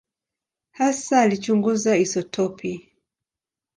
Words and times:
Hasa 0.77 1.21
alichunguza 1.21 1.91
isotopi. 2.03 2.71